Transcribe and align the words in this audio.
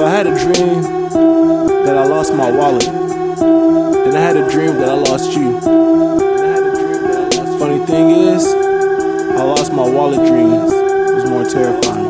So 0.00 0.06
I 0.06 0.10
had 0.12 0.26
a 0.26 0.30
dream 0.30 0.80
that 1.84 1.94
I 1.94 2.06
lost 2.06 2.32
my 2.32 2.50
wallet. 2.50 2.86
Then 2.86 4.16
I 4.16 4.18
had 4.18 4.34
a 4.34 4.50
dream 4.50 4.76
that 4.76 4.88
I 4.88 4.94
lost 4.94 5.36
you. 5.36 5.60
Funny 7.58 7.84
thing 7.84 8.08
is, 8.08 8.46
I 8.46 9.42
lost 9.42 9.74
my 9.74 9.86
wallet 9.86 10.26
dreams. 10.26 10.72
It 10.72 11.14
was 11.16 11.28
more 11.28 11.44
terrifying. 11.44 12.08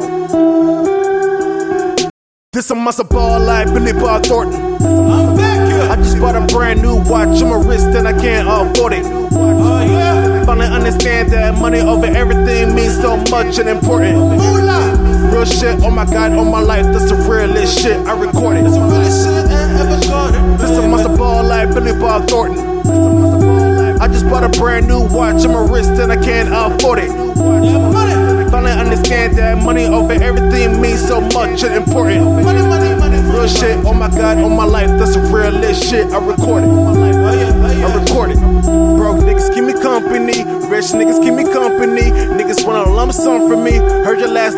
This 2.53 2.71
a 2.71 2.77
muscle 2.77 3.07
ball 3.07 3.41
like 3.41 3.67
Billy 3.75 3.93
Bob 3.93 4.23
Thornton. 4.23 4.55
I'm 4.81 5.37
back 5.37 5.69
here. 5.69 5.83
I 5.91 5.97
just 5.97 6.17
bought 6.21 6.37
a 6.37 6.47
brand 6.47 6.83
new 6.83 6.95
watch 7.11 7.43
on 7.43 7.49
my 7.51 7.57
wrist 7.69 7.87
and 7.87 8.07
I 8.07 8.13
can't 8.13 8.47
afford 8.47 8.93
it. 8.93 9.05
Oh 9.05 9.85
yeah. 9.85 10.45
Finally 10.45 10.69
understand 10.69 11.33
that 11.33 11.59
money 11.59 11.81
over 11.81 12.07
everything 12.07 12.73
means 12.73 13.01
so 13.01 13.17
much 13.33 13.59
and 13.59 13.69
important. 13.69 14.41
Real 15.31 15.45
shit, 15.45 15.83
oh 15.83 15.91
my 15.91 16.05
god, 16.05 16.33
oh 16.33 16.45
my 16.45 16.61
life, 16.61 16.85
that's 16.87 17.09
the 17.11 17.15
realest 17.15 17.79
shit. 17.81 17.97
I 18.07 18.19
record 18.19 18.57
it. 18.57 18.67
It's 18.67 18.75
the 18.75 18.81
realest 18.81 19.25
shit 19.25 19.47
I 19.47 19.81
ever 19.81 19.97
recorded. 19.97 20.59
This 20.59 20.77
a 20.77 20.87
muscle 20.87 21.17
ball 21.17 21.45
like 21.45 21.73
Billy 21.73 21.93
Bob 21.93 22.29
Thornton. 22.29 22.81
I 24.01 24.09
just 24.09 24.25
bought 24.29 24.43
a 24.43 24.49
brand 24.59 24.89
new 24.89 25.01
watch 25.01 25.45
on 25.45 25.53
my 25.53 25.61
wrist 25.71 25.91
and 25.91 26.11
I 26.11 26.17
can't 26.17 26.49
afford 26.51 26.99
it. 26.99 27.11
Finally 28.51 28.73
understand 28.73 29.37
that 29.39 29.59
money 29.63 29.87
over 29.87 30.13
everything 30.13 30.81
means 30.81 31.07
so 31.07 31.21
much 31.21 31.63
and 31.63 31.75
important. 31.75 32.27
Real 33.31 33.47
shit, 33.47 33.85
oh 33.87 33.95
my 33.95 34.09
god, 34.09 34.39
oh 34.39 34.49
my 34.49 34.65
life, 34.65 34.89
that's 34.99 35.15
the 35.15 35.21
realest 35.21 35.89
shit. 35.89 36.11
I 36.13 36.19
record 36.19 36.65
it. 36.65 36.71
I 36.71 38.00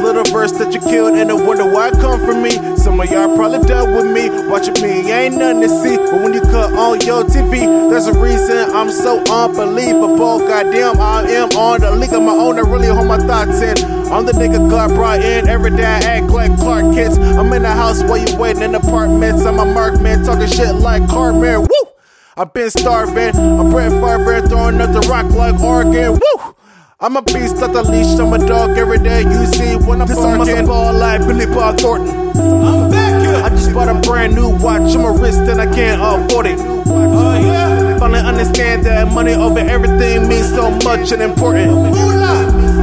little 0.02 0.24
verse 0.24 0.52
that 0.52 0.74
you 0.74 0.80
killed 0.80 1.15
and 1.15 1.30
I 1.30 1.34
wonder 1.34 1.65
why 1.65 1.88
it 1.88 1.95
come 1.95 2.19
from 2.27 2.43
me. 2.43 2.51
Some 2.77 3.01
of 3.01 3.10
y'all 3.10 3.34
probably 3.37 3.66
done 3.66 3.95
with 3.95 4.10
me, 4.10 4.29
watching 4.51 4.74
me, 4.82 5.10
ain't 5.10 5.37
nothing 5.37 5.63
to 5.63 5.68
see. 5.68 5.96
But 5.96 6.21
when 6.21 6.35
you 6.35 6.40
cut 6.40 6.73
on 6.73 7.01
your 7.02 7.23
TV, 7.23 7.63
there's 7.88 8.09
a 8.09 8.18
reason 8.18 8.71
I'm 8.74 8.91
so 8.91 9.23
unbelievable. 9.30 10.41
Goddamn, 10.41 11.01
I 11.01 11.23
am 11.30 11.51
on 11.51 11.80
the 11.80 11.93
league 11.93 12.13
of 12.13 12.23
my 12.23 12.32
own. 12.32 12.59
I 12.59 12.63
really 12.63 12.88
hold 12.88 13.07
my 13.07 13.18
thoughts 13.18 13.60
in. 13.63 13.79
I'm 14.13 14.26
the 14.26 14.32
nigga 14.32 14.68
God 14.68 14.91
brought 14.91 15.21
in 15.21 15.49
every 15.49 15.71
day. 15.71 15.85
I 15.85 16.01
act 16.01 16.26
like 16.26 16.57
Clark 16.59 16.95
Kent. 16.95 17.19
I'm 17.19 17.52
in 17.52 17.63
the 17.63 17.71
house 17.71 18.02
while 18.02 18.19
you 18.19 18.37
waiting 18.37 18.63
in 18.63 18.74
apartments. 18.74 19.45
I'm 19.46 19.59
a 19.59 19.65
mark 19.65 20.01
man 20.01 20.24
talking 20.24 20.48
shit 20.48 20.74
like 20.74 21.09
Carman. 21.09 21.63
Woo! 21.63 21.88
I've 22.37 22.52
been 22.52 22.71
starving. 22.71 23.37
I'm 23.37 23.71
Brett 23.71 23.93
Favre 23.93 24.46
throwing 24.48 24.80
up 24.80 24.93
the 24.93 25.07
rock 25.09 25.30
like 25.30 25.60
Oregon. 25.60 26.19
Woo! 26.19 26.54
I'm 27.02 27.16
a 27.16 27.22
beast 27.22 27.56
at 27.56 27.72
the 27.72 27.82
leash. 27.82 28.16
I'm 28.20 28.32
a 28.32 28.38
dog 28.38 28.78
every 28.78 28.98
day. 28.98 29.22
You 29.22 29.46
see 29.46 29.74
when 29.74 30.00
I'm 30.00 30.06
this 30.06 30.16
barking. 30.16 30.66
ball 30.66 30.92
like 30.95 31.20
Billy 31.26 31.46
Bob 31.46 31.76
Thornton. 31.76 32.14
I'm 32.38 32.92
back 32.92 33.20
here. 33.26 33.42
I 33.42 33.48
just 33.48 33.74
bought 33.74 33.88
a 33.88 34.00
brand 34.06 34.36
new 34.36 34.48
watch 34.48 34.95
on 34.95 35.02
my 35.02 35.08
wrist 35.08 35.40
and 35.50 35.60
I 35.60 35.66
can't 35.66 36.00
afford 36.00 36.46
it. 36.46 36.60
Oh 36.60 37.40
yeah. 37.42 37.98
Finally 37.98 38.20
understand 38.20 38.86
that 38.86 39.12
money 39.12 39.32
over 39.32 39.58
everything 39.58 40.28
means 40.28 40.48
so 40.50 40.70
much 40.86 41.10
and 41.10 41.23
important. 41.23 41.73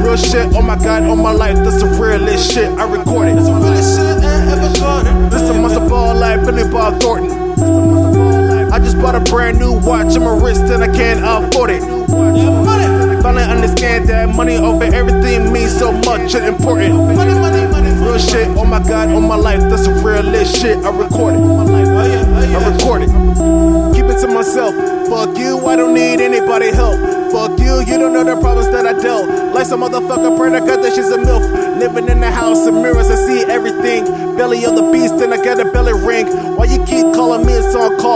Real 0.04 0.18
shit, 0.18 0.52
oh 0.54 0.60
my 0.60 0.76
god, 0.76 1.04
oh 1.04 1.16
my 1.16 1.32
life, 1.32 1.56
that's 1.56 1.80
the 1.80 1.86
realest 1.86 2.52
shit. 2.52 2.68
I 2.78 2.84
recorded. 2.92 3.38
It's 3.38 3.46
the 3.46 3.54
realest 3.54 3.96
shit 3.96 4.22
I 4.22 4.52
ever 4.52 4.68
recorded. 4.68 5.32
This 5.32 5.48
a 5.48 5.54
muscle 5.54 5.88
ball 5.88 6.14
like 6.14 6.44
Billy 6.44 6.70
Bob 6.70 7.00
Thornton. 7.00 7.30
I 8.70 8.78
just 8.80 8.98
bought 8.98 9.14
a 9.14 9.20
brand 9.20 9.58
new 9.58 9.72
watch 9.80 10.14
on 10.14 10.24
my 10.24 10.36
wrist 10.36 10.60
and 10.64 10.84
I 10.84 10.94
can't 10.94 11.24
afford 11.24 11.70
it. 11.70 11.82
Finally 13.22 13.44
understand 13.44 14.08
that 14.08 14.34
money 14.34 14.56
over 14.56 14.84
everything 14.84 15.52
means 15.52 15.78
so 15.78 15.92
much 15.92 16.34
and 16.34 16.46
important. 16.46 16.94
Money, 16.94 17.34
money, 17.34 17.60
Real 18.00 18.18
shit, 18.18 18.48
oh 18.56 18.64
my 18.64 18.82
god, 18.82 19.10
oh 19.10 19.20
my 19.20 19.36
life, 19.36 19.60
that's 19.68 19.86
the 19.86 19.92
realest 19.92 20.56
shit. 20.60 20.78
I 20.78 20.90
record 20.90 21.34
it. 21.34 21.40
I 21.40 22.72
record 22.72 23.02
it. 23.02 23.10
Keep 23.94 24.06
it 24.06 24.20
to 24.22 24.26
myself. 24.26 24.74
Fuck 25.06 25.36
you, 25.36 25.58
I 25.66 25.76
don't 25.76 25.92
need 25.92 26.20
anybody 26.20 26.72
help. 26.72 26.96
Fuck 27.30 27.60
you, 27.60 27.80
you 27.80 27.98
don't 27.98 28.12
know 28.12 28.24
the 28.24 28.40
problems 28.40 28.68
that 28.70 28.86
I 28.86 28.94
dealt. 28.98 29.54
Like 29.54 29.66
some 29.66 29.82
motherfucker 29.82 30.36
predicate 30.36 30.80
that 30.82 30.94
she's 30.94 31.10
a 31.10 31.18
MILF. 31.18 31.78
Living 31.78 32.08
in 32.08 32.20
the 32.20 32.30
house 32.30 32.66
of 32.66 32.74
mirrors, 32.74 33.10
I 33.10 33.16
see 33.16 33.44
everything. 33.44 34.04
Belly 34.36 34.64
of 34.64 34.76
the 34.76 34.90
beast, 34.90 35.14
and 35.14 35.34
I 35.34 35.44
got 35.44 35.60
a 35.60 35.70
belly 35.70 35.92
ring. 35.92 36.26
Why 36.56 36.64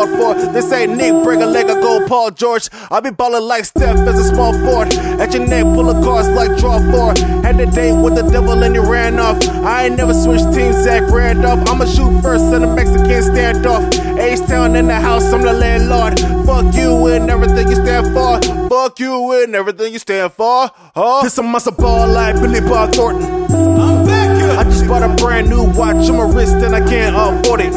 for? 0.02 0.34
This 0.52 0.70
ain't 0.72 0.96
Nick, 0.96 1.14
break 1.22 1.40
a 1.40 1.46
leg, 1.46 1.70
I 1.70 1.74
go 1.80 2.06
Paul 2.06 2.30
George. 2.32 2.68
I 2.90 3.00
be 3.00 3.10
ballin' 3.10 3.46
like 3.46 3.64
Steph 3.64 3.96
as 3.96 4.18
a 4.18 4.24
small 4.24 4.52
fort. 4.64 4.94
At 5.22 5.32
your 5.32 5.46
neck, 5.46 5.64
pull 5.74 5.88
a 5.90 5.94
cards 6.02 6.28
like 6.28 6.58
draw 6.58 6.78
four. 6.90 7.14
Had 7.42 7.60
a 7.60 7.66
date 7.66 7.94
with 7.94 8.16
the 8.16 8.22
devil 8.22 8.62
and 8.62 8.74
he 8.74 8.80
ran 8.80 9.18
off. 9.18 9.38
I 9.64 9.86
ain't 9.86 9.96
never 9.96 10.14
switched 10.14 10.52
teams, 10.52 10.82
Zach 10.84 11.02
Randolph. 11.10 11.68
I'ma 11.68 11.86
shoot 11.86 12.20
first 12.20 12.52
in 12.52 12.62
a 12.62 12.74
Mexican 12.74 13.22
standoff. 13.30 13.84
H-Town 14.18 14.76
in 14.76 14.88
the 14.88 14.94
house, 14.94 15.32
I'm 15.32 15.42
the 15.42 15.52
landlord. 15.52 16.18
Fuck 16.46 16.74
you 16.74 17.06
and 17.06 17.30
everything 17.30 17.68
you 17.68 17.76
stand 17.76 18.14
for. 18.14 18.40
Fuck 18.68 18.98
you 18.98 19.42
and 19.42 19.54
everything 19.54 19.92
you 19.92 19.98
stand 19.98 20.32
for. 20.32 20.70
Huh? 20.94 21.22
This 21.22 21.38
a 21.38 21.42
muscle 21.42 21.72
ball 21.72 22.08
like 22.08 22.36
Billy 22.36 22.60
Bob 22.60 22.92
Thornton. 22.92 23.24
I'm 23.24 24.04
back 24.06 24.36
here. 24.36 24.50
I 24.58 24.64
just 24.64 24.86
bought 24.86 25.02
a 25.02 25.14
brand 25.14 25.48
new 25.48 25.64
watch 25.72 26.08
on 26.08 26.16
my 26.16 26.24
wrist 26.34 26.56
and 26.56 26.74
I 26.74 26.80
can't 26.80 27.14
afford 27.16 27.60
it. 27.60 27.72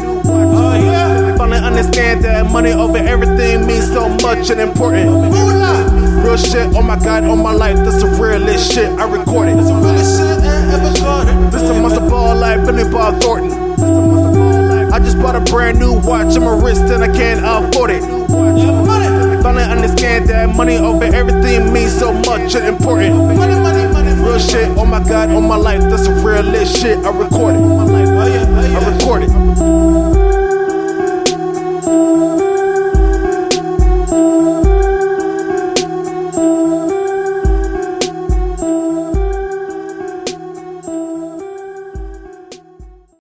Oh 1.78 1.80
understand 1.80 2.24
that 2.24 2.50
money 2.50 2.72
over 2.72 2.98
everything 2.98 3.64
means 3.64 3.86
so 3.86 4.08
much 4.08 4.50
and 4.50 4.60
important. 4.60 5.08
Real 6.24 6.36
shit, 6.36 6.74
oh 6.74 6.82
my 6.82 6.98
god, 6.98 7.22
oh 7.22 7.36
my 7.36 7.52
life, 7.52 7.76
that's 7.76 8.02
the 8.02 8.08
realest 8.20 8.72
shit. 8.72 8.90
I 8.98 9.08
record 9.08 9.46
it. 9.46 9.56
It's 9.56 9.68
the 9.68 9.74
realest 9.74 10.18
shit 10.18 10.42
I 10.42 10.74
ever 10.74 10.90
recorded. 10.90 11.52
This 11.52 11.70
a 11.70 11.80
muscle 11.80 12.08
ball 12.08 12.34
like 12.34 12.66
Billy 12.66 12.82
Bob 12.90 13.22
Thornton. 13.22 13.52
I 14.92 14.98
just 14.98 15.20
bought 15.20 15.36
a 15.36 15.40
brand 15.52 15.78
new 15.78 15.92
watch 16.00 16.36
on 16.36 16.42
my 16.42 16.58
wrist 16.58 16.82
and 16.82 17.04
I 17.04 17.16
can't 17.16 17.46
afford 17.46 17.90
it. 17.90 18.02
I 18.02 19.40
finally 19.40 19.62
understand 19.62 20.28
that 20.30 20.48
money 20.48 20.78
over 20.78 21.04
everything 21.04 21.72
means 21.72 21.96
so 21.96 22.12
much 22.12 22.56
and 22.56 22.66
important. 22.66 23.14
Real 24.18 24.40
shit, 24.40 24.68
oh 24.76 24.84
my 24.84 24.98
god, 24.98 25.30
oh 25.30 25.40
my 25.40 25.54
life, 25.54 25.82
that's 25.82 26.08
the 26.08 26.14
realest 26.14 26.76
shit. 26.80 26.98
I 27.04 27.10
recorded. 27.16 27.60
Oh, 27.60 27.86
oh, 27.86 28.74
I 28.74 28.92
record 28.92 29.22
it. 29.22 30.07